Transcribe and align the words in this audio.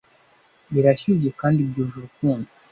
birashyushye 0.73 1.29
kandi 1.39 1.59
byuje 1.69 1.95
urukundo? 1.97 2.49